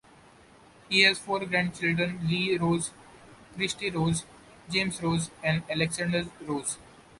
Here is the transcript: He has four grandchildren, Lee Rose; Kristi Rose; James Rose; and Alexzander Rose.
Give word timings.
He 0.89 1.03
has 1.03 1.19
four 1.19 1.45
grandchildren, 1.45 2.27
Lee 2.27 2.57
Rose; 2.57 2.89
Kristi 3.55 3.93
Rose; 3.93 4.25
James 4.67 4.99
Rose; 5.03 5.29
and 5.43 5.61
Alexzander 5.69 6.23
Rose. 6.47 6.79